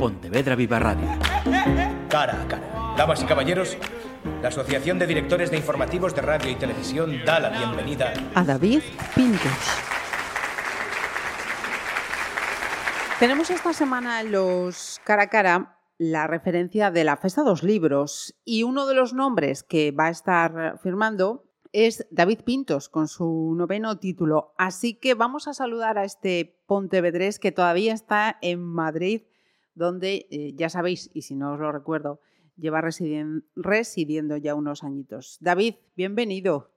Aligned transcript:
Pontevedra 0.00 0.56
Viva 0.56 0.78
Radio. 0.78 1.06
Cara 2.08 2.40
a 2.40 2.48
cara. 2.48 2.94
Damas 2.96 3.22
y 3.22 3.26
caballeros, 3.26 3.76
la 4.40 4.48
Asociación 4.48 4.98
de 4.98 5.06
Directores 5.06 5.50
de 5.50 5.58
Informativos 5.58 6.14
de 6.14 6.22
Radio 6.22 6.50
y 6.50 6.54
Televisión 6.54 7.22
da 7.26 7.38
la 7.38 7.50
bienvenida 7.50 8.14
a 8.34 8.42
David 8.42 8.80
Pintos. 9.14 9.52
Tenemos 13.18 13.50
esta 13.50 13.74
semana 13.74 14.22
en 14.22 14.32
los 14.32 15.02
cara 15.04 15.24
a 15.24 15.28
cara 15.28 15.78
la 15.98 16.26
referencia 16.26 16.90
de 16.90 17.04
la 17.04 17.18
Festa 17.18 17.42
dos 17.42 17.62
Libros 17.62 18.34
y 18.42 18.62
uno 18.62 18.86
de 18.86 18.94
los 18.94 19.12
nombres 19.12 19.62
que 19.62 19.90
va 19.90 20.06
a 20.06 20.10
estar 20.10 20.80
firmando 20.82 21.44
es 21.72 22.06
David 22.10 22.40
Pintos 22.46 22.88
con 22.88 23.06
su 23.06 23.54
noveno 23.54 23.98
título. 23.98 24.54
Así 24.56 24.94
que 24.94 25.12
vamos 25.12 25.46
a 25.46 25.52
saludar 25.52 25.98
a 25.98 26.04
este 26.04 26.58
Pontevedrés 26.66 27.38
que 27.38 27.52
todavía 27.52 27.92
está 27.92 28.38
en 28.40 28.60
Madrid, 28.62 29.24
donde 29.80 30.26
eh, 30.30 30.52
ya 30.54 30.68
sabéis, 30.68 31.10
y 31.14 31.22
si 31.22 31.34
no 31.34 31.54
os 31.54 31.58
lo 31.58 31.72
recuerdo, 31.72 32.20
lleva 32.54 32.82
residiendo 32.82 34.36
ya 34.36 34.54
unos 34.54 34.84
añitos. 34.84 35.38
David, 35.40 35.76
bienvenido. 35.96 36.74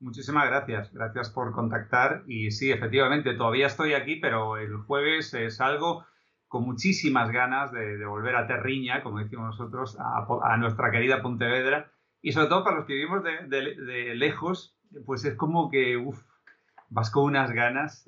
Muchísimas 0.00 0.46
gracias, 0.48 0.92
gracias 0.92 1.30
por 1.30 1.52
contactar 1.52 2.24
y 2.26 2.50
sí, 2.50 2.72
efectivamente, 2.72 3.32
todavía 3.34 3.68
estoy 3.68 3.94
aquí, 3.94 4.16
pero 4.16 4.56
el 4.58 4.76
jueves 4.76 5.34
salgo 5.50 6.04
con 6.48 6.64
muchísimas 6.64 7.30
ganas 7.30 7.70
de, 7.72 8.04
volver 8.04 8.34
a 8.34 8.46
Terriña, 8.46 9.02
como 9.02 9.20
decimos 9.20 9.46
nosotros, 9.46 9.96
a 9.98 10.56
nuestra 10.56 10.90
querida 10.90 11.22
Pontevedra 11.22 11.92
y 12.20 12.32
sobre 12.32 12.48
todo 12.48 12.64
para 12.64 12.78
los 12.78 12.86
que 12.86 12.94
vivimos 12.94 13.22
de, 13.22 14.14
lejos, 14.16 14.76
pues 15.06 15.24
es 15.24 15.36
como 15.36 15.70
que, 15.70 15.96
uff, 15.96 16.24
vas 16.90 17.10
con 17.10 17.24
unas 17.24 17.52
ganas 17.52 18.04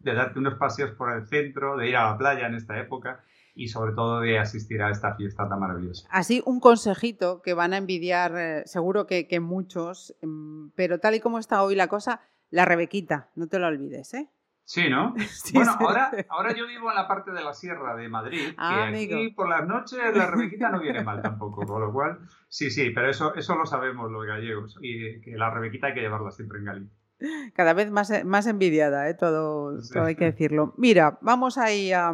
de 0.00 0.14
darte 0.14 0.40
unos 0.40 0.54
paseos 0.54 0.90
por 0.96 1.12
el 1.12 1.26
centro, 1.28 1.76
de 1.76 1.88
ir 1.88 1.96
a 1.96 2.10
la 2.10 2.18
playa 2.18 2.48
en 2.48 2.56
esta 2.56 2.78
época 2.80 3.22
y 3.54 3.68
sobre 3.68 3.92
todo 3.92 4.20
de 4.20 4.38
asistir 4.38 4.82
a 4.82 4.90
esta 4.90 5.14
fiesta 5.14 5.48
tan 5.48 5.60
maravillosa. 5.60 6.08
Así, 6.10 6.42
un 6.46 6.60
consejito 6.60 7.42
que 7.42 7.54
van 7.54 7.72
a 7.74 7.78
envidiar 7.78 8.36
eh, 8.36 8.62
seguro 8.66 9.06
que, 9.06 9.26
que, 9.28 9.40
muchos, 9.40 10.14
mm, 10.22 10.70
pero 10.74 10.98
tal 10.98 11.14
y 11.14 11.20
como 11.20 11.38
está 11.38 11.62
hoy 11.62 11.74
la 11.74 11.88
cosa, 11.88 12.20
la 12.50 12.64
Rebequita, 12.64 13.30
no 13.34 13.48
te 13.48 13.58
lo 13.58 13.66
olvides, 13.66 14.14
¿eh? 14.14 14.30
Sí, 14.64 14.88
¿no? 14.88 15.14
bueno, 15.54 15.72
Ahora, 15.80 16.10
ahora 16.28 16.54
yo 16.54 16.66
vivo 16.66 16.88
en 16.88 16.96
la 16.96 17.08
parte 17.08 17.32
de 17.32 17.42
la 17.42 17.52
sierra 17.52 17.96
de 17.96 18.08
Madrid, 18.08 18.54
ah, 18.56 18.88
que 18.90 19.04
aquí 19.04 19.28
por 19.30 19.48
las 19.48 19.66
noches 19.66 19.98
la 20.14 20.30
rebequita 20.30 20.70
no 20.70 20.80
viene 20.80 21.02
mal 21.02 21.20
tampoco, 21.22 21.66
con 21.66 21.80
lo 21.80 21.92
cual, 21.92 22.20
sí, 22.48 22.70
sí, 22.70 22.90
pero 22.90 23.10
eso, 23.10 23.34
eso 23.34 23.56
lo 23.56 23.66
sabemos 23.66 24.10
los 24.10 24.24
gallegos, 24.24 24.78
y 24.80 25.20
que 25.20 25.32
la 25.32 25.50
rebequita 25.50 25.88
hay 25.88 25.94
que 25.94 26.00
llevarla 26.00 26.30
siempre 26.30 26.58
en 26.60 26.64
Galicia. 26.64 27.01
Cada 27.54 27.72
vez 27.72 27.90
más, 27.90 28.24
más 28.24 28.46
envidiada, 28.46 29.08
¿eh? 29.08 29.14
todo, 29.14 29.78
todo 29.92 30.04
hay 30.04 30.16
que 30.16 30.26
decirlo. 30.26 30.74
Mira, 30.76 31.18
vamos 31.22 31.58
ahí 31.58 31.92
a, 31.92 32.12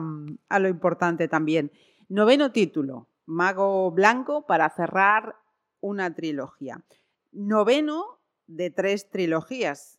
a 0.49 0.59
lo 0.59 0.69
importante 0.69 1.29
también. 1.29 1.73
Noveno 2.09 2.53
título, 2.53 3.09
Mago 3.27 3.91
Blanco 3.91 4.47
para 4.47 4.71
cerrar 4.71 5.37
una 5.81 6.15
trilogía. 6.15 6.83
Noveno 7.33 8.21
de 8.47 8.71
tres 8.71 9.11
trilogías 9.11 9.99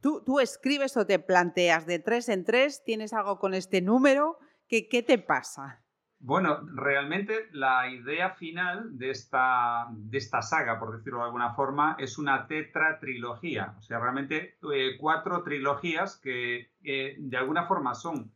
¿Tú, 0.00 0.40
escribes 0.40 0.96
o 0.96 1.06
te 1.06 1.18
planteas 1.18 1.86
de 1.86 1.98
tres 1.98 2.28
en 2.28 2.44
tres? 2.44 2.82
¿Tienes 2.84 3.12
algo 3.12 3.38
con 3.38 3.54
este 3.54 3.80
número? 3.80 4.38
¿Qué, 4.66 4.88
qué 4.88 5.02
te 5.02 5.18
pasa? 5.18 5.81
Bueno, 6.24 6.60
realmente 6.72 7.48
la 7.50 7.88
idea 7.90 8.30
final 8.30 8.96
de 8.96 9.10
esta, 9.10 9.88
de 9.90 10.18
esta 10.18 10.40
saga, 10.40 10.78
por 10.78 10.96
decirlo 10.96 11.18
de 11.18 11.24
alguna 11.24 11.54
forma, 11.54 11.96
es 11.98 12.16
una 12.16 12.46
tetratrilogía. 12.46 13.74
O 13.76 13.82
sea, 13.82 13.98
realmente 13.98 14.56
eh, 14.72 14.96
cuatro 15.00 15.42
trilogías 15.42 16.20
que 16.20 16.70
eh, 16.84 17.16
de 17.18 17.36
alguna 17.36 17.66
forma 17.66 17.96
son 17.96 18.32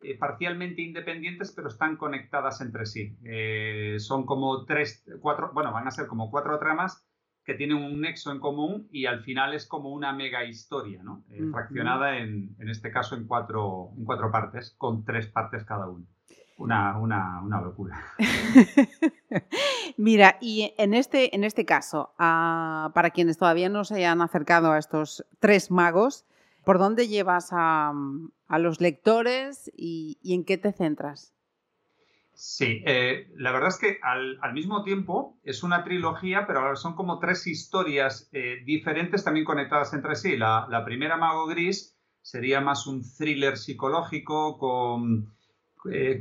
eh, 0.00 0.18
parcialmente 0.18 0.82
independientes, 0.82 1.52
pero 1.52 1.68
están 1.68 1.96
conectadas 1.96 2.60
entre 2.60 2.86
sí. 2.86 3.16
son 4.00 4.26
como 4.26 4.64
tres, 4.64 5.04
cuatro, 5.20 5.52
bueno, 5.54 5.72
van 5.72 5.86
a 5.86 5.92
ser 5.92 6.08
como 6.08 6.32
cuatro 6.32 6.58
tramas 6.58 7.06
que 7.44 7.54
tienen 7.54 7.76
un 7.76 8.00
nexo 8.00 8.32
en 8.32 8.40
común 8.40 8.88
y 8.90 9.06
al 9.06 9.22
final 9.22 9.54
es 9.54 9.64
como 9.64 9.90
una 9.90 10.12
mega 10.12 10.44
historia, 10.44 11.04
¿no? 11.04 11.24
Fraccionada 11.52 12.18
en, 12.18 12.56
en, 12.58 12.68
este 12.68 12.90
caso 12.90 13.14
en 13.14 13.28
cuatro, 13.28 13.90
en 13.96 14.04
cuatro 14.04 14.32
partes, 14.32 14.74
con 14.76 15.04
tres 15.04 15.28
partes 15.28 15.64
cada 15.64 15.88
una. 15.88 16.04
Una, 16.58 16.98
una, 16.98 17.40
una 17.42 17.60
locura. 17.60 18.02
Mira, 19.96 20.36
y 20.40 20.74
en 20.76 20.92
este, 20.92 21.34
en 21.34 21.44
este 21.44 21.64
caso, 21.64 22.12
ah, 22.18 22.90
para 22.94 23.10
quienes 23.10 23.38
todavía 23.38 23.68
no 23.68 23.84
se 23.84 23.94
hayan 23.94 24.20
acercado 24.20 24.72
a 24.72 24.78
estos 24.78 25.24
tres 25.38 25.70
magos, 25.70 26.26
¿por 26.64 26.78
dónde 26.78 27.08
llevas 27.08 27.50
a, 27.52 27.92
a 28.48 28.58
los 28.58 28.80
lectores 28.80 29.70
y, 29.76 30.18
y 30.20 30.34
en 30.34 30.44
qué 30.44 30.58
te 30.58 30.72
centras? 30.72 31.32
Sí, 32.40 32.84
eh, 32.86 33.32
la 33.34 33.50
verdad 33.50 33.70
es 33.70 33.78
que 33.78 33.98
al, 34.00 34.38
mismo 34.54 34.84
tiempo 34.84 35.40
es 35.42 35.64
una 35.64 35.82
trilogía, 35.82 36.46
pero 36.46 36.76
son 36.76 36.94
como 36.94 37.18
tres 37.18 37.44
historias 37.48 38.30
eh, 38.32 38.62
diferentes 38.64 39.24
también 39.24 39.44
conectadas 39.44 39.92
entre 39.92 40.14
sí. 40.14 40.36
La, 40.36 40.82
primera, 40.84 41.16
Mago 41.16 41.48
Gris, 41.48 41.98
sería 42.22 42.60
más 42.60 42.86
un 42.86 43.02
thriller 43.02 43.56
psicológico 43.56 44.56
con, 44.56 45.34
eh, 45.92 46.18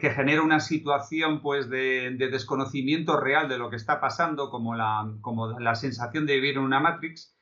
que 0.00 0.10
genera 0.10 0.42
una 0.42 0.60
situación 0.60 1.40
pues, 1.42 1.68
de, 1.68 2.16
desconocimiento 2.18 3.20
real 3.20 3.48
de 3.48 3.58
lo 3.58 3.70
que 3.70 3.76
está 3.76 4.00
pasando, 4.00 4.50
como 4.50 4.74
la, 4.74 5.12
como 5.20 5.58
la 5.58 5.74
sensación 5.74 6.26
de 6.26 6.34
vivir 6.36 6.56
en 6.56 6.62
una 6.62 6.80
Matrix. 6.80 7.36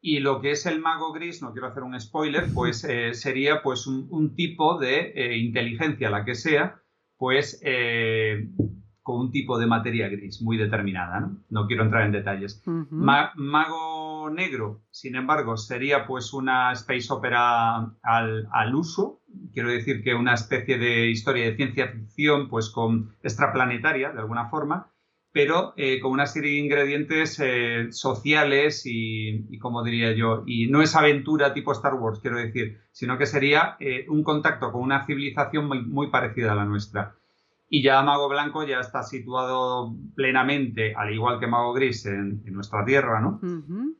Y 0.00 0.20
lo 0.20 0.40
que 0.40 0.52
es 0.52 0.64
el 0.66 0.80
mago 0.80 1.12
gris, 1.12 1.42
no 1.42 1.52
quiero 1.52 1.66
hacer 1.66 1.82
un 1.82 1.98
spoiler, 2.00 2.44
pues 2.54 2.86
sería 3.12 3.62
pues 3.62 3.88
un, 3.88 4.06
un 4.10 4.36
tipo 4.36 4.78
de 4.78 5.36
inteligencia, 5.36 6.08
la 6.08 6.24
que 6.24 6.36
sea, 6.36 6.80
pues 7.18 7.60
eh, 7.64 8.48
con 9.02 9.20
un 9.20 9.30
tipo 9.32 9.58
de 9.58 9.66
materia 9.66 10.08
gris 10.08 10.40
muy 10.40 10.56
determinada. 10.56 11.20
No, 11.20 11.40
no 11.50 11.66
quiero 11.66 11.82
entrar 11.82 12.06
en 12.06 12.12
detalles. 12.12 12.62
Mago 12.64 14.30
Negro, 14.30 14.82
sin 14.90 15.16
embargo, 15.16 15.56
sería 15.56 16.06
pues 16.06 16.32
una 16.32 16.72
space 16.72 17.12
opera 17.12 17.92
al, 18.02 18.74
uso. 18.74 19.20
Quiero 19.52 19.70
decir 19.70 20.02
que 20.02 20.14
una 20.14 20.34
especie 20.34 20.78
de 20.78 21.10
historia 21.10 21.44
de 21.44 21.56
ciencia 21.56 21.88
ficción, 21.88 22.48
pues 22.48 22.70
con 22.70 23.14
extraplanetaria, 23.22 24.12
de 24.12 24.20
alguna 24.20 24.48
forma, 24.48 24.90
pero 25.32 25.74
eh, 25.76 26.00
con 26.00 26.12
una 26.12 26.26
serie 26.26 26.52
de 26.52 26.58
ingredientes 26.58 27.38
eh, 27.40 27.88
sociales 27.90 28.82
y, 28.86 29.58
como 29.58 29.84
diría 29.84 30.12
yo, 30.12 30.42
y 30.46 30.68
no 30.68 30.82
es 30.82 30.96
aventura 30.96 31.52
tipo 31.52 31.72
Star 31.72 31.94
Wars, 31.94 32.20
quiero 32.20 32.38
decir, 32.38 32.80
sino 32.92 33.18
que 33.18 33.26
sería 33.26 33.76
eh, 33.78 34.06
un 34.08 34.24
contacto 34.24 34.72
con 34.72 34.82
una 34.82 35.06
civilización 35.06 35.68
muy, 35.90 36.10
parecida 36.10 36.52
a 36.52 36.56
la 36.56 36.64
nuestra. 36.64 37.14
Y 37.70 37.82
ya 37.82 38.02
Mago 38.02 38.28
Blanco 38.30 38.64
ya 38.64 38.80
está 38.80 39.02
situado 39.02 39.94
plenamente, 40.14 40.94
al 40.94 41.12
igual 41.12 41.38
que 41.38 41.46
Mago 41.46 41.74
Gris, 41.74 42.06
en, 42.06 42.42
nuestra 42.46 42.84
Tierra, 42.84 43.20
¿no? 43.20 43.38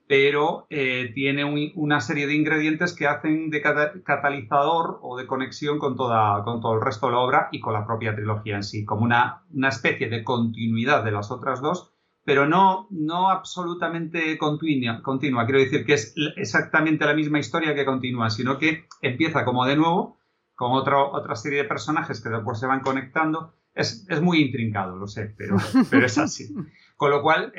Pero 0.09 0.67
tiene 0.69 1.45
una 1.77 2.01
serie 2.01 2.27
de 2.27 2.35
ingredientes 2.35 2.95
que 2.95 3.07
hacen 3.07 3.51
de 3.51 3.61
catalizador 3.61 4.99
o 5.03 5.19
de 5.19 5.27
conexión 5.27 5.79
con, 5.79 5.97
toda, 5.97 6.43
con 6.45 6.63
todo 6.63 6.75
el 6.77 6.81
resto 6.81 7.07
de 7.07 7.13
la 7.13 7.19
obra 7.19 7.49
y 7.53 7.61
con 7.61 7.75
la 7.75 7.87
propia 7.87 8.15
trilogía 8.15 8.57
en 8.57 8.63
sí, 8.63 8.87
como 8.87 9.05
una, 9.05 9.43
una 9.53 9.69
especie 9.69 10.09
de 10.09 10.25
continuidad 10.25 11.05
de 11.05 11.13
las 11.13 11.31
otras 11.31 11.61
dos, 11.61 11.93
pero 12.25 12.47
no, 12.47 12.89
no 12.91 13.31
absolutamente 13.31 14.37
continua, 14.39 15.03
continua. 15.03 15.45
Quiero 15.45 15.61
decir 15.61 15.85
que 15.85 15.95
es 15.95 16.15
exactamente 16.37 17.07
la 17.07 17.15
misma 17.15 17.39
historia 17.39 17.75
que 17.75 17.85
continúa, 17.85 18.31
sino 18.31 18.59
que 18.59 18.87
empieza 19.03 19.45
como 19.45 19.65
de 19.67 19.77
nuevo, 19.77 20.19
con 20.55 20.73
otro, 20.73 21.13
otra 21.13 21.37
serie 21.37 21.63
de 21.63 21.69
personajes 21.69 22.23
que 22.23 22.31
después 22.31 22.59
se 22.59 22.67
van 22.67 22.81
conectando 22.81 23.55
es, 23.79 24.21
muy 24.21 24.43
intrincado, 24.43 24.97
lo 24.97 25.07
sé, 25.07 25.33
pero, 25.37 25.57
pero 25.91 26.07
es 26.07 26.19
así. 26.19 26.53
Con 26.97 27.11
lo 27.11 27.23
cual, 27.23 27.53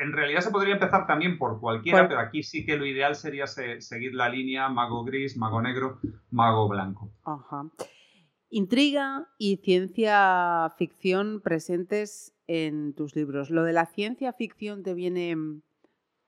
en 0.00 0.12
realidad 0.12 0.40
se 0.40 0.50
podría 0.50 0.74
empezar 0.74 1.06
también 1.06 1.36
por 1.36 1.60
cualquiera, 1.60 2.08
pero 2.08 2.20
aquí 2.20 2.42
sí 2.42 2.64
que 2.64 2.78
lo 2.78 2.86
ideal 2.86 3.14
sería 3.14 3.46
seguir 3.46 4.14
la 4.14 4.30
línea 4.30 4.70
mago 4.70 5.04
gris, 5.04 5.36
mago 5.36 5.60
negro, 5.60 6.00
mago 6.30 6.66
blanco. 6.68 7.12
Ajá. 7.24 7.70
Intriga 8.48 9.28
y 9.38 9.58
ciencia 9.58 10.72
ficción 10.78 11.42
presentes 11.42 12.34
en 12.46 12.94
tus 12.94 13.14
libros. 13.14 13.50
¿Lo 13.50 13.64
de 13.64 13.74
la 13.74 13.84
ciencia 13.84 14.32
ficción 14.32 14.82
te 14.82 14.94
viene 14.94 15.36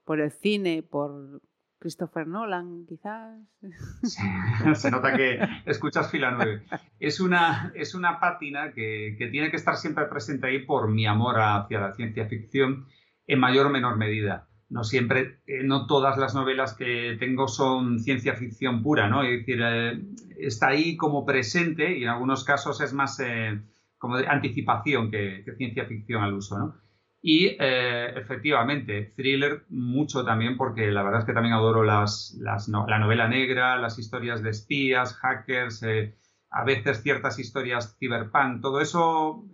por 0.05 0.21
el 0.21 0.31
cine, 0.31 0.83
por 0.83 1.41
Christopher 1.79 2.27
Nolan, 2.27 2.87
quizás. 2.87 3.39
se 4.75 4.91
nota 4.91 5.17
que 5.17 5.39
escuchas 5.65 6.11
fila 6.11 6.33
9. 6.33 6.65
Es 6.99 7.21
una, 7.21 7.73
es 7.75 7.95
una 7.95 8.19
pátina 8.19 8.73
que, 8.73 9.17
tiene 9.31 9.51
que 9.51 9.57
estar 9.57 9.77
siempre 9.77 10.07
presente 10.07 10.49
ahí 10.49 10.65
por 10.65 10.89
mi 10.89 11.07
amor 11.07 11.37
hacia 11.39 11.81
la 11.81 11.93
ciencia 11.93 12.27
ficción 12.27 12.87
en 13.27 13.39
mayor 13.39 13.67
o 13.67 13.71
menor 13.71 13.97
medida. 13.97 14.49
No 14.69 14.85
siempre, 14.85 15.41
eh, 15.47 15.63
no 15.65 15.87
todas 15.87 16.19
las 16.19 16.35
novelas 16.35 16.75
que 16.75 17.17
tengo 17.19 17.49
son 17.49 18.01
ciencia 18.01 18.35
ficción 18.35 18.83
pura, 18.83 19.09
¿no? 19.09 19.23
Es 19.23 19.39
decir, 19.39 19.61
eh, 19.63 20.03
está 20.39 20.69
ahí 20.69 20.97
como 20.97 21.25
presente 21.25 21.97
y 21.97 22.03
en 22.03 22.11
algunos 22.11 22.45
casos 22.45 22.81
es 22.81 22.93
más 22.93 23.19
eh, 23.21 23.63
como 23.97 24.17
anticipación 24.17 25.11
que, 25.11 25.43
que 25.45 25.53
ciencia 25.53 25.87
ficción 25.87 26.23
al 26.23 26.35
uso, 26.35 26.59
¿no? 26.59 26.88
Y 27.21 27.57
eh, 27.59 28.13
efectivamente, 28.17 29.13
thriller 29.17 29.65
mucho 29.71 30.25
también, 30.25 30.57
porque 30.57 30.91
la 30.91 31.03
verdad 31.03 31.21
es 31.21 31.27
que 31.27 31.33
también 31.33 31.55
adoro 31.55 31.83
las, 31.83 32.39
la 32.41 32.99
novela 32.99 33.29
negra, 33.29 33.77
las 33.77 33.99
historias 33.99 34.43
de 34.43 34.51
espías, 34.51 35.15
hackers, 35.15 35.83
eh, 35.83 36.15
a 36.51 36.65
veces 36.65 37.03
ciertas 37.03 37.39
historias 37.39 37.97
cyberpunk, 37.99 38.63
todo 38.63 38.81
eso 38.81 39.45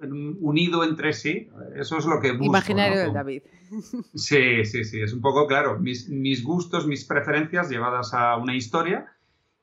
unido 0.41 0.85
entre 0.85 1.13
sí, 1.13 1.49
eso 1.75 1.99
es 1.99 2.07
lo 2.07 2.21
que 2.21 2.33
busco. 2.33 2.45
Imaginario 2.45 3.01
de 3.01 3.13
David. 3.13 3.43
Sí, 4.15 4.65
sí, 4.65 4.85
sí, 4.85 5.01
es 5.01 5.13
un 5.13 5.21
poco 5.21 5.49
claro, 5.49 5.81
mis, 5.81 6.09
mis, 6.09 6.45
gustos, 6.45 6.87
mis 6.87 7.05
preferencias 7.05 7.69
llevadas 7.69 8.15
a 8.15 8.37
una 8.37 8.55
historia 8.55 9.07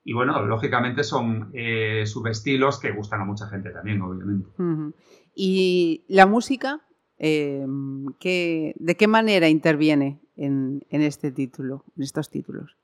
y 0.04 0.12
bueno, 0.12 0.42
lógicamente 0.46 1.06
son 1.06 1.50
eh, 1.54 2.04
subestilos 2.06 2.78
que 2.78 2.92
gustan 2.92 3.22
a 3.22 3.26
mucha 3.26 3.48
gente 3.48 3.70
también, 3.70 4.02
obviamente. 4.02 4.50
¿Y 5.34 6.04
la 6.10 6.26
música? 6.26 6.82
Eh, 7.24 7.64
¿De 8.24 8.96
qué 8.98 9.08
manera 9.08 9.48
interviene 9.48 10.20
en, 10.36 10.82
en 10.90 11.02
este 11.04 11.32
título, 11.32 11.86
en 11.96 12.02
estos 12.02 12.32
títulos? 12.32 12.76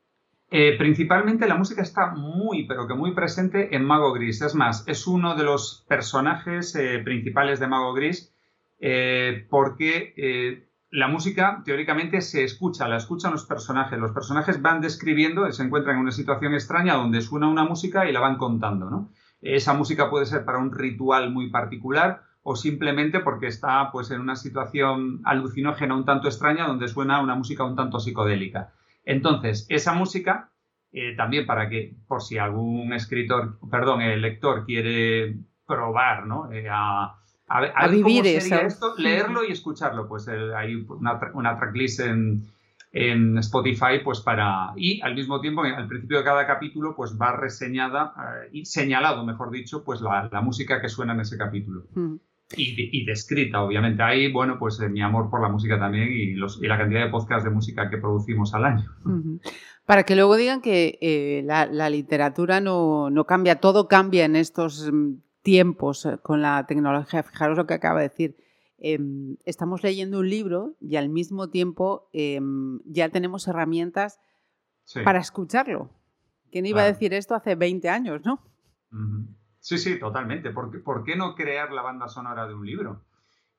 Eh, 0.52 0.78
principalmente 0.78 1.48
la 1.48 1.56
música 1.56 1.82
está 1.82 2.12
muy, 2.12 2.68
pero 2.68 2.88
que 2.88 2.94
muy 2.94 3.16
presente 3.16 3.76
en 3.76 3.84
Mago 3.84 4.14
Gris. 4.14 4.44
Es 4.44 4.54
más, 4.54 4.88
es 4.88 5.08
uno 5.08 5.36
de 5.36 5.44
los 5.44 5.86
personajes 5.90 6.76
eh, 6.76 7.00
principales 7.04 7.60
de 7.60 7.68
Mago 7.68 7.94
Gris 7.94 8.32
eh, 8.80 9.48
porque 9.50 10.68
la 10.92 11.08
música 11.08 11.64
teóricamente 11.66 12.22
se 12.22 12.44
escucha, 12.44 12.88
la 12.88 12.98
escuchan 12.98 13.32
los 13.32 13.46
personajes. 13.46 13.98
Los 13.98 14.12
personajes 14.12 14.62
van 14.62 14.82
describiendo, 14.82 15.52
se 15.52 15.64
encuentran 15.64 15.96
en 15.96 16.04
una 16.04 16.12
situación 16.12 16.54
extraña 16.54 16.94
donde 16.94 17.22
suena 17.22 17.50
una 17.50 17.66
música 17.66 18.08
y 18.08 18.14
la 18.14 18.20
van 18.20 18.38
contando. 18.38 18.88
¿no? 18.92 19.12
Esa 19.42 19.74
música 19.74 20.12
puede 20.12 20.28
ser 20.28 20.46
para 20.46 20.60
un 20.60 20.72
ritual 20.72 21.32
muy 21.32 21.50
particular 21.50 22.27
o 22.50 22.56
simplemente 22.56 23.20
porque 23.20 23.48
está 23.48 23.92
pues, 23.92 24.10
en 24.10 24.22
una 24.22 24.38
situación 24.38 25.20
alucinógena 25.26 25.96
un 25.96 26.06
tanto 26.06 26.30
extraña 26.30 26.66
donde 26.66 26.88
suena 26.88 27.20
una 27.20 27.36
música 27.36 27.66
un 27.66 27.76
tanto 27.76 28.00
psicodélica. 28.00 28.72
Entonces, 29.04 29.66
esa 29.68 29.92
música, 29.92 30.50
eh, 30.94 31.14
también 31.18 31.46
para 31.46 31.68
que, 31.68 31.98
por 32.08 32.22
si 32.22 32.38
algún 32.38 32.94
escritor, 32.94 33.60
perdón, 33.70 34.00
el 34.00 34.22
lector 34.22 34.66
quiere 34.66 35.36
probar, 35.66 36.26
¿no? 36.26 36.50
Eh, 36.54 36.70
a, 36.72 37.20
vivir 37.92 38.26
eso. 38.28 38.56
esto, 38.56 38.94
leerlo 38.98 39.44
y 39.44 39.52
escucharlo. 39.52 40.08
Pues 40.08 40.30
hay 40.30 40.76
una, 40.88 41.20
una 41.34 41.58
tracklist 41.58 42.00
en, 42.00 42.48
Spotify, 43.40 44.00
pues 44.04 44.22
para. 44.22 44.72
Y 44.78 45.02
al 45.02 45.16
mismo 45.16 45.42
tiempo, 45.42 45.64
al 45.64 45.88
principio 45.88 46.20
de 46.20 46.24
cada 46.24 46.48
capítulo, 46.48 46.96
pues 46.96 47.18
va 47.22 47.34
reseñada 47.34 48.14
eh, 48.18 48.50
y 48.54 48.66
señalado, 48.66 49.26
mejor 49.26 49.52
dicho, 49.52 49.84
pues 49.84 50.00
la, 50.00 50.30
música 50.42 50.82
que 50.82 50.88
suena 50.88 51.14
en 51.14 51.20
ese 51.20 51.38
capítulo. 51.38 51.84
Mm. 51.94 52.16
Y, 52.56 53.06
descrita, 53.06 53.62
obviamente. 53.62 54.02
Ahí, 54.04 54.32
bueno, 54.32 54.58
pues 54.58 54.80
eh, 54.80 54.88
mi 54.88 55.02
amor 55.02 55.30
por 55.30 55.42
la 55.42 55.50
música 55.50 55.78
también 55.78 56.10
y, 56.12 56.34
los, 56.34 56.62
y 56.64 56.68
la 56.68 56.78
cantidad 56.78 57.04
de 57.04 57.12
podcasts 57.12 57.44
de 57.44 57.50
música 57.50 57.90
que 57.90 57.98
producimos 57.98 58.54
al 58.54 58.66
año. 58.66 58.90
Para 59.86 60.04
que 60.04 60.16
luego 60.16 60.38
digan 60.38 60.62
que 60.62 60.98
eh, 61.02 61.42
la, 61.44 61.90
literatura 61.90 62.62
no, 62.62 63.12
cambia, 63.28 63.60
todo 63.60 63.90
cambia 63.90 64.24
en 64.24 64.38
estos 64.38 64.90
mm, 64.92 65.16
tiempos 65.42 66.06
eh, 66.06 66.20
con 66.22 66.42
la 66.42 66.66
tecnología. 66.68 67.24
Fijaros 67.24 67.58
lo 67.58 67.68
que 67.68 67.74
acaba 67.74 68.00
de 68.00 68.10
decir. 68.10 68.38
Em, 68.80 69.38
estamos 69.44 69.84
leyendo 69.84 70.20
un 70.20 70.30
libro 70.30 70.76
y 70.80 70.96
al 70.98 71.10
mismo 71.10 71.50
tiempo 71.50 72.10
em, 72.14 72.80
ya 72.86 73.10
tenemos 73.10 73.48
herramientas 73.48 74.20
para 75.04 75.20
escucharlo. 75.20 75.90
¿Quién 76.52 76.66
iba 76.66 76.84
a 76.84 76.86
decir 76.86 77.14
esto 77.14 77.36
hace 77.36 77.56
20 77.56 77.90
años, 77.90 78.22
no? 78.24 78.40
Sí, 79.68 79.78
sí, 79.78 80.00
totalmente. 80.00 80.52
¿Por 80.52 81.04
qué, 81.04 81.18
no 81.18 81.36
crear 81.36 81.74
la 81.74 81.82
banda 81.82 82.08
sonora 82.08 82.48
de 82.48 82.54
un 82.54 82.66
libro? 82.66 83.04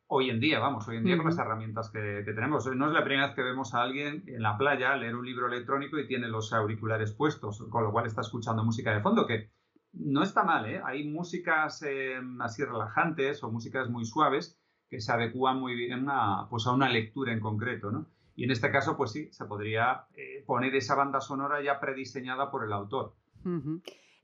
Hoy 0.07 0.31
en 0.31 0.41
día, 0.41 0.59
vamos, 0.59 0.89
hoy 0.89 0.97
en 0.97 1.05
día 1.05 1.19
con 1.19 1.27
las 1.27 1.39
herramientas 1.39 1.91
que, 1.91 2.23
tenemos. 2.25 2.67
No 2.75 2.87
es 2.87 2.93
la 2.95 3.05
primera 3.05 3.27
vez 3.27 3.37
que 3.37 3.43
vemos 3.43 3.75
a 3.75 3.83
alguien 3.83 4.25
en 4.27 4.41
la 4.41 4.57
playa 4.57 4.97
leer 4.97 5.15
un 5.15 5.27
libro 5.27 5.49
electrónico 5.49 5.99
y 5.99 6.09
tiene 6.09 6.27
los 6.29 6.55
auriculares 6.55 7.13
puestos, 7.13 7.63
con 7.69 7.85
lo 7.85 7.93
cual 7.93 8.07
está 8.07 8.23
escuchando 8.23 8.65
música 8.65 8.95
de 8.95 9.03
fondo, 9.03 9.27
que 9.27 9.51
no 9.93 10.23
está 10.23 10.45
mal, 10.45 10.65
¿eh? 10.65 10.81
Hay 10.83 11.07
músicas 11.07 11.83
eh, 11.83 12.19
así 12.41 12.65
relajantes 12.65 13.45
o 13.45 13.51
músicas 13.51 13.91
muy 13.91 14.07
suaves 14.07 14.59
que 14.89 15.03
se 15.03 15.13
adecúan 15.13 15.61
muy 15.61 15.75
bien 15.75 16.07
a, 16.09 16.47
pues 16.49 16.67
a 16.67 16.73
una 16.73 16.89
lectura 16.89 17.35
en 17.35 17.41
concreto, 17.41 17.91
¿no? 17.91 18.07
Y 18.35 18.45
en 18.45 18.51
este 18.51 18.71
caso, 18.71 18.97
pues 18.97 19.13
sí, 19.13 19.29
se 19.31 19.45
podría 19.45 20.07
eh, 20.17 20.43
poner 20.47 20.75
esa 20.75 20.95
banda 20.95 21.21
sonora 21.21 21.63
ya 21.63 21.79
prediseñada 21.79 22.51
por 22.51 22.65
el 22.65 22.73
autor. 22.73 23.15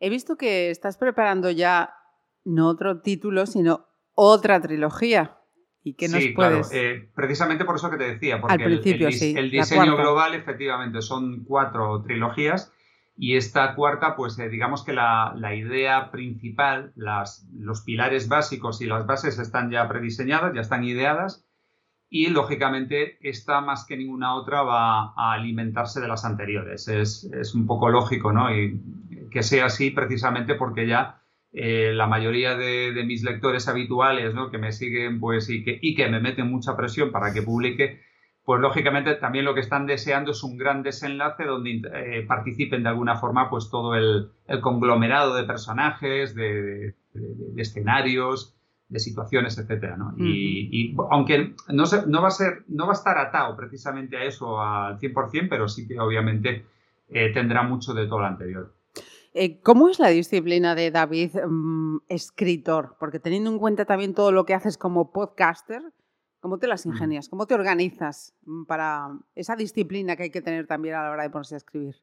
He 0.00 0.11
visto 0.11 0.37
que 0.37 0.70
estás 0.70 0.96
preparando 0.99 1.50
ya 1.50 1.94
no 2.44 2.69
otro 2.69 3.00
título, 3.00 3.46
sino 3.46 3.87
otra 4.14 4.61
trilogía. 4.61 5.38
¿Y 5.82 5.94
qué 5.94 6.08
nos 6.08 6.23
sí, 6.23 6.29
puedes...? 6.31 6.69
Claro. 6.69 6.87
Eh, 6.87 7.11
precisamente 7.14 7.64
por 7.64 7.76
eso 7.76 7.91
que 7.91 7.99
te 7.99 8.05
decía, 8.05 8.41
porque 8.41 8.64
el, 8.64 9.50
diseño 9.50 9.96
global 9.96 10.35
efectivamente 10.35 11.02
son 11.02 11.44
cuatro 11.44 12.02
trilogías 12.02 12.73
y 13.17 13.37
esta 13.37 13.75
cuarta, 13.75 14.17
pues 14.17 14.38
eh, 14.38 14.49
digamos 14.49 14.85
que 14.85 14.93
la, 14.93 15.35
idea 15.55 16.11
principal, 16.11 16.93
las, 16.96 17.46
los 17.52 17.82
pilares 17.82 18.29
básicos 18.29 18.81
y 18.81 18.87
las 18.87 19.06
bases 19.06 19.38
están 19.38 19.70
ya 19.70 19.87
prediseñadas, 19.88 20.55
ya 20.55 20.62
están 20.62 20.85
ideadas 20.85 21.46
y 22.11 22.29
lógicamente 22.29 23.19
esta 23.21 23.61
más 23.61 23.87
que 23.87 23.97
ninguna 23.97 24.35
otra 24.35 24.62
va 24.62 25.12
a 25.17 25.33
alimentarse 25.33 26.01
de 26.01 26.09
las 26.09 26.25
anteriores. 26.25 26.89
Es, 26.89 27.25
es 27.25 27.55
un 27.55 27.67
poco 27.67 27.89
lógico, 27.89 28.33
¿no? 28.33 28.55
Y 28.55 28.81
que 29.31 29.43
sea 29.43 29.67
así 29.67 29.91
precisamente 29.91 30.55
porque 30.55 30.87
ya 30.87 31.21
eh, 31.56 31.93
la 31.95 32.09
mayoría 32.09 32.56
de, 32.56 33.05
mis 33.06 33.23
lectores 33.23 33.69
habituales, 33.69 34.35
¿no? 34.35 34.51
que 34.51 34.59
me 34.59 34.73
siguen 34.73 35.21
pues, 35.21 35.49
y, 35.49 35.62
que, 35.62 35.79
y 35.81 35.95
que 35.95 36.09
me 36.09 36.21
meten 36.21 36.51
mucha 36.51 36.77
presión 36.77 37.12
para 37.12 37.33
que 37.33 37.43
publique, 37.43 38.01
pues 38.45 38.61
lógicamente 38.61 39.15
también 39.15 39.45
lo 39.45 39.55
que 39.55 39.61
están 39.61 39.87
deseando 39.87 40.33
es 40.33 40.43
un 40.43 40.59
gran 40.59 40.83
desenlace 40.83 41.45
donde 41.45 41.81
eh, 41.95 42.25
participen 42.27 42.83
de 42.83 42.89
alguna 42.89 43.17
forma 43.17 43.49
pues 43.49 43.71
todo 43.71 43.95
el, 43.95 44.33
conglomerado 44.62 45.37
de 45.37 45.45
personajes, 45.45 46.35
de, 46.35 46.97
escenarios, 47.56 48.56
de 48.94 49.00
situaciones, 49.00 49.58
etcétera, 49.58 49.99
y, 50.17 50.94
aunque 51.11 51.56
no, 51.69 51.82
no, 52.06 52.23
va 52.23 52.29
a 52.29 52.31
ser, 52.31 52.62
no 52.69 52.87
va 52.87 52.93
a 52.93 52.94
estar 52.94 53.19
atado 53.19 53.56
precisamente 53.56 54.17
a 54.17 54.23
eso 54.23 54.61
al 54.61 55.00
100%, 55.00 55.49
pero 55.50 55.67
sí 55.67 55.88
que 55.88 55.99
obviamente 55.99 56.64
eh, 57.08 57.32
tendrá 57.32 57.64
mucho 57.64 57.93
de 57.93 58.06
todo 58.06 58.20
lo 58.20 58.26
anterior. 58.26 58.73
Eh, 59.32 59.61
¿Cómo 59.62 59.88
es 59.88 59.99
la 59.99 60.11
disciplina 60.11 60.76
de 60.76 60.93
David 60.93 61.35
mm, 61.44 62.02
escritor? 62.08 62.94
Porque 63.00 63.19
teniendo 63.19 63.50
en 63.50 63.58
cuenta 63.58 63.85
también 63.85 64.14
todo 64.14 64.31
lo 64.31 64.44
que 64.44 64.55
haces 64.55 64.79
como 64.79 65.11
podcaster, 65.11 65.82
¿cómo 66.38 66.58
te 66.58 66.69
las 66.69 66.87
ingenias? 66.87 67.29
¿Cómo 67.29 67.49
te 67.49 67.55
organizas 67.55 68.32
mm, 68.44 68.67
para 68.67 69.08
esa 69.35 69.56
disciplina 69.56 70.14
que 70.14 70.23
hay 70.23 70.31
que 70.31 70.41
tener 70.41 70.69
también 70.69 70.94
a 70.94 71.02
la 71.02 71.11
hora 71.11 71.25
de 71.25 71.31
ponerse 71.31 71.56
a 71.56 71.58
escribir? 71.58 71.96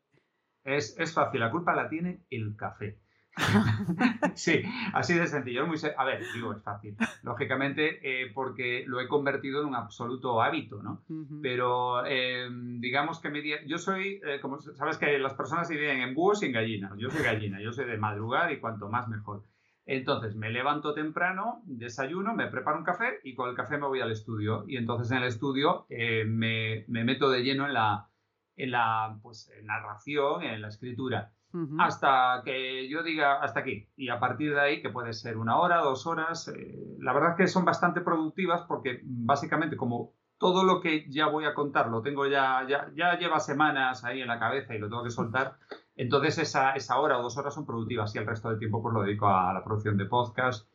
Es, 0.65 0.93
es 0.99 1.13
fácil, 1.13 1.39
la 1.39 1.51
culpa 1.51 1.73
la 1.73 1.87
tiene 1.87 2.25
el 2.29 2.57
café. 2.57 2.99
sí, 4.35 4.61
así 4.93 5.13
de 5.13 5.27
sencillo. 5.27 5.65
Muy 5.65 5.77
a 5.97 6.03
ver, 6.03 6.21
digo, 6.33 6.53
es 6.53 6.61
fácil. 6.61 6.95
Lógicamente, 7.23 7.99
eh, 8.03 8.31
porque 8.33 8.83
lo 8.87 8.99
he 8.99 9.07
convertido 9.07 9.61
en 9.61 9.69
un 9.69 9.75
absoluto 9.75 10.41
hábito, 10.41 10.81
¿no? 10.81 11.03
Pero 11.41 12.05
em, 12.05 12.79
digamos 12.79 13.19
que 13.19 13.29
media... 13.29 13.63
yo 13.65 13.77
soy, 13.77 14.21
eh, 14.25 14.39
como 14.41 14.59
sabes 14.59 14.97
que 14.97 15.17
las 15.17 15.33
personas 15.33 15.69
viven 15.69 16.01
en 16.01 16.13
búhos 16.13 16.43
y 16.43 16.47
en 16.47 16.51
gallinas. 16.51 16.93
Yo 16.97 17.09
soy 17.09 17.23
gallina, 17.23 17.61
yo 17.61 17.71
soy 17.71 17.85
de 17.85 17.97
madrugar 17.97 18.51
y 18.51 18.59
cuanto 18.59 18.89
más 18.89 19.07
mejor. 19.07 19.43
Entonces 19.85 20.35
me 20.35 20.51
levanto 20.51 20.93
temprano, 20.93 21.63
desayuno, 21.65 22.35
me 22.35 22.47
preparo 22.47 22.77
un 22.77 22.83
café 22.83 23.19
y 23.23 23.33
con 23.33 23.49
el 23.49 23.55
café 23.55 23.77
me 23.77 23.87
voy 23.87 24.01
al 24.01 24.11
estudio. 24.11 24.63
Y 24.67 24.77
entonces 24.77 25.11
en 25.11 25.17
el 25.17 25.23
estudio 25.25 25.85
eh, 25.89 26.23
me, 26.25 26.85
me, 26.87 27.03
meto 27.03 27.29
de 27.29 27.43
lleno 27.43 27.65
en 27.65 27.73
la, 27.73 28.09
en 28.57 28.71
la 28.71 29.17
pues, 29.23 29.51
narración, 29.63 30.43
en 30.43 30.61
la 30.61 30.67
escritura 30.67 31.33
hasta 31.79 32.41
que 32.45 32.87
yo 32.89 33.03
diga 33.03 33.41
hasta 33.41 33.61
aquí. 33.61 33.87
Y 33.95 34.09
a 34.09 34.19
partir 34.19 34.53
de 34.53 34.61
ahí, 34.61 34.81
que 34.81 34.89
puede 34.89 35.13
ser 35.13 35.37
una 35.37 35.57
hora, 35.57 35.77
dos 35.77 36.07
horas, 36.07 36.47
eh, 36.47 36.97
la 36.99 37.13
verdad 37.13 37.31
es 37.31 37.37
que 37.37 37.47
son 37.47 37.65
bastante 37.65 38.01
productivas 38.01 38.61
porque 38.67 39.01
básicamente 39.03 39.77
como 39.77 40.13
todo 40.37 40.63
lo 40.63 40.81
que 40.81 41.09
ya 41.09 41.27
voy 41.27 41.45
a 41.45 41.53
contar 41.53 41.89
lo 41.89 42.01
tengo 42.01 42.25
ya, 42.25 42.65
ya, 42.67 42.89
ya 42.95 43.17
lleva 43.19 43.39
semanas 43.39 44.03
ahí 44.03 44.21
en 44.21 44.27
la 44.27 44.39
cabeza 44.39 44.73
y 44.73 44.79
lo 44.79 44.89
tengo 44.89 45.03
que 45.03 45.11
soltar, 45.11 45.57
entonces 45.95 46.39
esa, 46.39 46.71
esa 46.71 46.99
hora 46.99 47.19
o 47.19 47.21
dos 47.21 47.37
horas 47.37 47.53
son 47.53 47.65
productivas 47.65 48.15
y 48.15 48.17
el 48.17 48.25
resto 48.25 48.49
del 48.49 48.57
tiempo 48.57 48.81
pues 48.81 48.93
lo 48.93 49.03
dedico 49.03 49.27
a 49.27 49.53
la 49.53 49.63
producción 49.63 49.97
de 49.97 50.05
podcast 50.05 50.67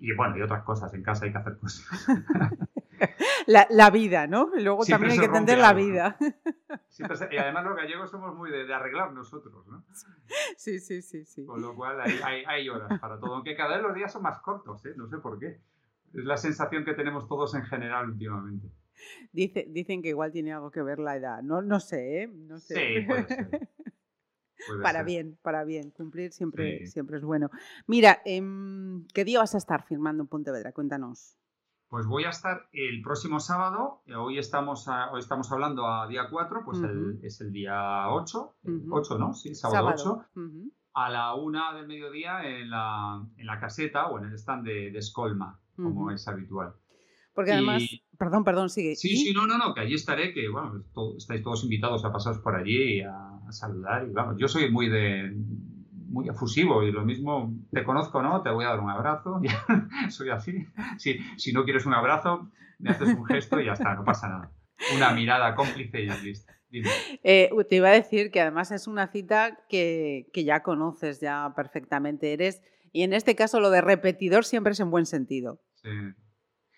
y 0.00 0.14
bueno, 0.14 0.36
y 0.38 0.42
otras 0.42 0.64
cosas. 0.64 0.92
En 0.94 1.02
casa 1.02 1.26
hay 1.26 1.32
que 1.32 1.38
hacer 1.38 1.58
cosas. 1.58 1.86
la, 3.46 3.90
vida, 3.90 4.26
¿no? 4.26 4.50
Luego 4.56 4.84
también 4.84 5.12
hay 5.12 5.18
que 5.18 5.26
entender 5.26 5.58
la 5.58 5.74
vida. 5.74 6.16
Y 7.30 7.36
además 7.36 7.64
los 7.64 7.76
gallegos 7.76 8.10
somos 8.10 8.34
muy 8.36 8.50
de, 8.50 8.72
arreglar 8.72 9.12
nosotros, 9.12 9.66
¿no? 9.66 9.84
Sí, 10.56 10.78
sí, 10.78 11.02
sí, 11.02 11.24
sí. 11.24 11.44
Con 11.44 11.60
lo 11.60 11.74
cual 11.74 12.00
hay, 12.00 12.68
horas 12.68 12.98
para 13.00 13.18
todo, 13.18 13.34
aunque 13.34 13.56
cada 13.56 13.76
vez 13.76 13.82
los 13.82 13.94
días 13.94 14.12
son 14.12 14.22
más 14.22 14.40
cortos, 14.40 14.84
¿eh? 14.86 14.94
No 14.96 15.08
sé 15.08 15.18
por 15.18 15.38
qué. 15.38 15.60
Es 16.12 16.24
la 16.24 16.36
sensación 16.36 16.84
que 16.84 16.94
tenemos 16.94 17.28
todos 17.28 17.54
en 17.54 17.62
general 17.62 18.10
últimamente. 18.10 18.68
Dice, 19.32 19.66
dicen 19.68 20.02
que 20.02 20.08
igual 20.10 20.32
tiene 20.32 20.52
algo 20.52 20.70
que 20.70 20.82
ver 20.82 20.98
la 20.98 21.16
edad. 21.16 21.42
No, 21.42 21.62
no 21.62 21.80
sé, 21.80 22.22
¿eh? 22.22 22.26
No 22.28 22.58
sé. 22.58 22.74
Sí, 22.74 23.06
puede 23.06 23.24
ser. 23.24 23.68
para 24.82 25.02
bien, 25.02 25.38
para 25.42 25.64
bien. 25.64 25.90
Cumplir 25.90 26.32
siempre, 26.32 26.86
siempre 26.86 27.16
es 27.16 27.24
bueno. 27.24 27.50
Mira, 27.86 28.20
em, 28.24 29.06
¿qué 29.14 29.24
día 29.24 29.38
vas 29.38 29.54
a 29.54 29.58
estar 29.58 29.84
firmando 29.84 30.22
en 30.22 30.28
Pontevedra? 30.28 30.72
Cuéntanos. 30.72 31.36
Pues 31.90 32.06
voy 32.06 32.22
a 32.22 32.28
estar 32.28 32.68
el 32.72 33.02
próximo 33.02 33.40
sábado, 33.40 34.02
eh, 34.06 34.14
hoy 34.14 34.38
estamos, 34.38 34.86
hoy 35.10 35.18
estamos 35.18 35.50
hablando 35.50 35.88
a 35.88 36.06
día 36.06 36.28
4, 36.30 36.62
pues 36.64 36.78
es 37.24 37.40
el 37.40 37.52
día 37.52 38.08
8, 38.10 38.54
8, 38.90 39.18
¿no? 39.18 39.34
Sí, 39.34 39.56
sábado, 39.56 39.92
8. 39.92 40.24
a 40.94 41.10
la 41.10 41.34
una 41.34 41.74
del 41.74 41.88
mediodía 41.88 42.48
en 42.48 42.70
la, 42.70 43.26
en 43.36 43.44
la 43.44 43.58
caseta 43.58 44.06
o 44.06 44.18
en 44.18 44.26
el 44.26 44.34
stand 44.34 44.68
de, 44.68 44.92
de 44.92 45.02
Scolma, 45.02 45.58
como 45.74 46.12
es 46.12 46.28
habitual. 46.28 46.74
Porque 47.34 47.54
además, 47.54 47.82
perdón, 48.16 48.44
perdón, 48.44 48.70
sigue. 48.70 48.94
Sí, 48.94 49.16
sí, 49.16 49.32
no, 49.32 49.48
no, 49.48 49.58
no, 49.58 49.74
que 49.74 49.80
allí 49.80 49.94
estaré, 49.94 50.32
que 50.32 50.48
bueno, 50.48 50.84
estáis 51.16 51.42
todos 51.42 51.64
invitados 51.64 52.04
a 52.04 52.12
pasaros 52.12 52.38
por 52.38 52.54
allí 52.54 52.98
y 52.98 53.00
a, 53.00 53.16
a, 53.48 53.50
saludar. 53.50 54.06
Y 54.06 54.12
vamos, 54.12 54.36
yo 54.38 54.46
soy 54.46 54.70
muy 54.70 54.88
de 54.88 55.34
muy 56.10 56.28
efusivo 56.28 56.82
y 56.82 56.92
lo 56.92 57.04
mismo, 57.04 57.54
te 57.72 57.84
conozco, 57.84 58.20
¿no? 58.22 58.42
Te 58.42 58.50
voy 58.50 58.64
a 58.64 58.68
dar 58.68 58.80
un 58.80 58.90
abrazo, 58.90 59.40
soy 60.10 60.30
así. 60.30 60.66
Si, 60.98 61.18
si 61.36 61.52
no 61.52 61.64
quieres 61.64 61.86
un 61.86 61.94
abrazo, 61.94 62.50
me 62.78 62.90
haces 62.90 63.14
un 63.14 63.24
gesto 63.24 63.60
y 63.60 63.66
ya 63.66 63.72
está, 63.72 63.94
no 63.94 64.04
pasa 64.04 64.28
nada. 64.28 64.52
Una 64.96 65.12
mirada 65.12 65.54
cómplice 65.54 66.02
y 66.02 66.06
ya 66.06 66.16
listo. 66.16 66.52
Eh, 67.24 67.50
te 67.68 67.76
iba 67.76 67.88
a 67.88 67.92
decir 67.92 68.30
que 68.30 68.40
además 68.40 68.70
es 68.70 68.86
una 68.86 69.08
cita 69.08 69.58
que, 69.68 70.28
que, 70.32 70.44
ya 70.44 70.62
conoces 70.62 71.20
ya 71.20 71.52
perfectamente 71.56 72.32
eres 72.32 72.62
y 72.92 73.02
en 73.02 73.12
este 73.12 73.34
caso 73.34 73.58
lo 73.58 73.70
de 73.70 73.80
repetidor 73.80 74.44
siempre 74.44 74.72
es 74.72 74.80
en 74.80 74.90
buen 74.90 75.06
sentido. 75.06 75.60
Sí. 75.74 75.90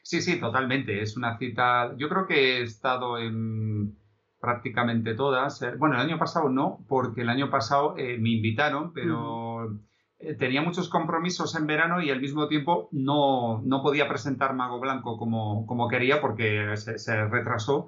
sí, 0.02 0.22
sí, 0.22 0.40
totalmente. 0.40 1.02
Es 1.02 1.16
una 1.16 1.38
cita, 1.38 1.94
yo 1.98 2.08
creo 2.08 2.26
que 2.26 2.58
he 2.58 2.62
estado 2.62 3.18
en 3.18 3.98
prácticamente 4.42 5.14
todas. 5.14 5.62
Eh, 5.62 5.76
bueno, 5.78 5.94
el 5.94 6.00
año 6.00 6.18
pasado 6.18 6.50
no, 6.50 6.84
porque 6.88 7.22
el 7.22 7.28
año 7.28 7.48
pasado 7.48 7.94
eh, 7.96 8.18
me 8.18 8.30
invitaron, 8.30 8.92
pero 8.92 9.78
eh, 10.18 10.34
tenía 10.34 10.62
muchos 10.62 10.88
compromisos 10.88 11.54
en 11.54 11.68
verano 11.68 12.02
y 12.02 12.10
al 12.10 12.20
mismo 12.20 12.48
tiempo 12.48 12.88
no, 12.90 13.62
no 13.64 13.82
podía 13.82 14.08
presentar 14.08 14.52
Mago 14.54 14.80
Blanco 14.80 15.16
como, 15.16 15.64
como 15.64 15.86
quería 15.86 16.20
porque 16.20 16.76
se, 16.76 17.24
retrasó. 17.28 17.86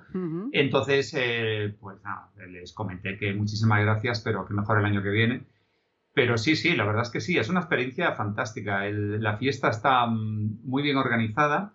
Entonces, 0.53 1.11
pues 1.81 2.01
nada, 2.05 2.31
les 2.49 2.73
comenté 2.73 3.19
que 3.19 3.35
muchísimas 3.35 3.83
gracias, 3.83 4.21
pero 4.21 4.47
que 4.47 4.55
mejor 4.55 4.79
el 4.79 4.85
año 4.85 5.03
que 5.03 5.11
viene. 5.11 5.47
Pero 6.15 6.39
sí, 6.39 6.55
sí, 6.55 6.77
la 6.77 6.87
verdad 6.87 7.03
es 7.03 7.11
que 7.11 7.21
sí, 7.21 7.37
es 7.37 7.49
una 7.49 7.61
experiencia 7.61 8.13
fantástica. 8.13 8.85
la 8.89 9.37
fiesta 9.39 9.71
está 9.71 10.07
mm, 10.07 10.61
muy 10.63 10.85
bien 10.85 10.99
organizada 10.99 11.75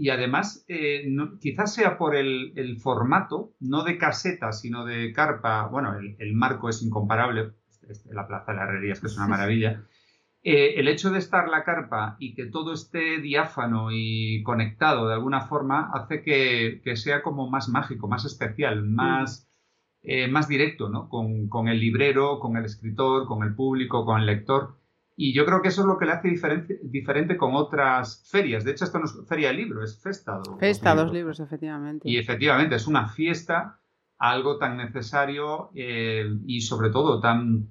y 0.00 0.10
además, 0.10 0.64
eh, 0.68 1.08
quizás 1.40 1.74
sea 1.74 1.98
por 1.98 2.14
el, 2.14 2.78
formato, 2.80 3.54
no 3.58 3.82
de 3.82 3.98
caseta, 3.98 4.52
sino 4.52 4.84
de 4.84 5.12
carpa. 5.12 5.66
Bueno, 5.66 5.92
el, 5.98 6.34
marco 6.34 6.68
es 6.68 6.84
incomparable. 6.84 7.50
La 8.12 8.28
Plaza 8.28 8.52
de 8.52 8.58
la 8.58 8.64
Herrería 8.64 8.92
es 8.92 9.00
que 9.00 9.08
es 9.08 9.16
una 9.16 9.26
maravilla. 9.26 9.82
Eh, 10.44 10.74
el 10.76 10.86
hecho 10.86 11.10
de 11.10 11.18
estar 11.18 11.48
la 11.48 11.64
carpa 11.64 12.16
y 12.20 12.36
que 12.36 12.46
todo 12.46 12.74
esté 12.74 13.20
diáfano 13.20 13.88
y 13.90 14.44
conectado 14.44 15.08
de 15.08 15.14
alguna 15.14 15.40
forma 15.40 15.90
hace 15.92 16.22
que, 16.22 16.80
sea 16.94 17.22
como 17.22 17.50
más 17.50 17.68
mágico, 17.68 18.06
más 18.06 18.24
especial, 18.24 18.84
más, 18.84 19.50
eh, 20.02 20.28
más 20.28 20.46
directo, 20.46 20.88
¿no? 20.88 21.08
Con, 21.08 21.48
con, 21.48 21.66
el 21.66 21.80
librero, 21.80 22.38
con 22.38 22.56
el 22.56 22.64
escritor, 22.66 23.26
con 23.26 23.42
el 23.42 23.56
público, 23.56 24.04
con 24.04 24.20
el 24.20 24.26
lector. 24.26 24.77
Y 25.20 25.32
yo 25.32 25.44
creo 25.44 25.60
que 25.60 25.66
eso 25.66 25.80
es 25.80 25.88
lo 25.88 25.98
que 25.98 26.06
le 26.06 26.12
hace 26.12 26.28
diferente, 26.28 26.78
diferente 26.80 27.36
con 27.36 27.56
otras 27.56 28.24
ferias. 28.30 28.62
De 28.62 28.70
hecho, 28.70 28.84
esto 28.84 29.00
no 29.00 29.06
es 29.06 29.18
feria 29.26 29.48
de 29.48 29.54
libro, 29.54 29.82
es 29.82 30.00
festa. 30.00 30.40
Festa, 30.60 30.94
dos 30.94 31.12
libros, 31.12 31.40
efectivamente. 31.40 32.08
Y 32.08 32.18
efectivamente, 32.18 32.76
es 32.76 32.86
una 32.86 33.08
fiesta, 33.08 33.80
algo 34.16 34.58
tan 34.58 34.76
necesario 34.76 35.70
eh, 35.74 36.24
y 36.46 36.60
sobre 36.60 36.90
todo 36.90 37.20
tan, 37.20 37.66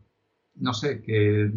no 0.55 0.73
sé, 0.73 1.01
que, 1.01 1.53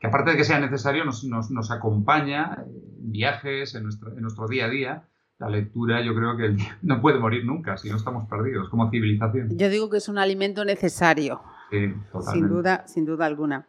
que, 0.00 0.06
aparte 0.08 0.32
de 0.32 0.38
que 0.38 0.42
sea 0.42 0.58
necesario, 0.58 1.04
nos, 1.04 1.22
nos, 1.22 1.52
nos 1.52 1.70
acompaña 1.70 2.64
en 2.66 3.12
viajes, 3.12 3.76
en 3.76 3.84
nuestro, 3.84 4.10
en 4.10 4.22
nuestro 4.22 4.48
día 4.48 4.64
a 4.64 4.68
día 4.68 5.08
la 5.38 5.48
lectura 5.48 6.04
yo 6.04 6.16
creo 6.16 6.36
que 6.36 6.56
no 6.82 7.00
puede 7.00 7.20
morir 7.20 7.44
nunca 7.44 7.76
si 7.76 7.88
no 7.88 7.96
estamos 7.96 8.28
perdidos 8.28 8.68
como 8.70 8.90
civilización. 8.90 9.56
Yo 9.56 9.70
digo 9.70 9.88
que 9.88 9.98
es 9.98 10.08
un 10.08 10.18
alimento 10.18 10.64
necesario. 10.64 11.40
Sí, 11.70 11.94
sin 12.32 12.48
duda, 12.48 12.88
sin 12.88 13.04
duda 13.04 13.26
alguna. 13.26 13.68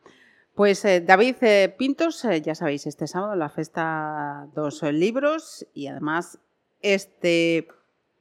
Pues 0.60 0.84
eh, 0.84 1.00
David 1.00 1.38
eh, 1.40 1.74
Pintos, 1.80 2.26
eh, 2.26 2.42
ya 2.42 2.54
sabéis, 2.54 2.86
este 2.86 3.08
sábado 3.08 3.34
la 3.34 3.48
festa 3.48 4.46
dos 4.54 4.84
libros 4.84 5.66
y 5.74 5.88
además 5.88 6.38
este 6.82 7.70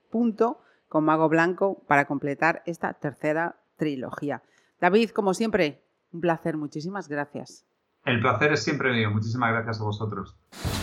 punto 0.09 0.61
con 0.87 1.05
Mago 1.05 1.29
Blanco 1.29 1.83
para 1.89 2.05
completar 2.05 2.63
esta 2.65 2.93
tercera 2.93 3.57
trilogía. 3.77 4.45
David, 4.81 5.11
como 5.11 5.35
siempre, 5.35 5.83
un 6.13 6.21
placer, 6.21 6.57
muchísimas 6.57 7.09
gracias. 7.09 7.65
El 8.05 8.21
placer 8.21 8.53
es 8.53 8.63
siempre 8.63 8.93
mío, 8.93 9.11
muchísimas 9.11 9.51
gracias 9.51 9.81
a 9.81 9.83
vosotros. 9.83 10.37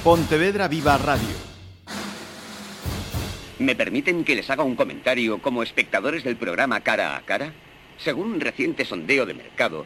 Pontevedra 0.03 0.67
Viva 0.67 0.97
Radio. 0.97 1.35
¿Me 3.59 3.77
permiten 3.77 4.25
que 4.25 4.35
les 4.35 4.49
haga 4.49 4.63
un 4.63 4.75
comentario 4.75 5.41
como 5.41 5.63
espectadores 5.63 6.25
del 6.25 6.35
programa 6.35 6.81
Cara 6.81 7.15
a 7.15 7.21
Cara? 7.21 7.53
Según 7.95 8.33
un 8.33 8.41
reciente 8.41 8.83
sondeo 8.83 9.25
de 9.25 9.35
mercado, 9.35 9.85